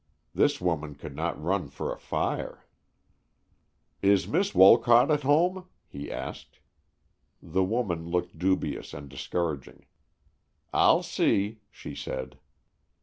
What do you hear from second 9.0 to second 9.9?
discouraging.